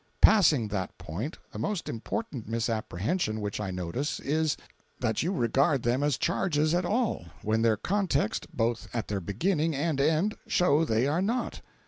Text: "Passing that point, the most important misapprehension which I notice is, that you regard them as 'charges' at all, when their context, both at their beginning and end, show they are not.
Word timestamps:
"Passing 0.19 0.69
that 0.69 0.97
point, 0.97 1.37
the 1.51 1.59
most 1.59 1.87
important 1.87 2.47
misapprehension 2.49 3.39
which 3.39 3.61
I 3.61 3.69
notice 3.69 4.19
is, 4.19 4.57
that 4.99 5.21
you 5.21 5.31
regard 5.31 5.83
them 5.83 6.01
as 6.01 6.17
'charges' 6.17 6.73
at 6.73 6.85
all, 6.85 7.25
when 7.43 7.61
their 7.61 7.77
context, 7.77 8.47
both 8.51 8.87
at 8.95 9.09
their 9.09 9.21
beginning 9.21 9.75
and 9.75 10.01
end, 10.01 10.33
show 10.47 10.85
they 10.85 11.05
are 11.05 11.21
not. 11.21 11.61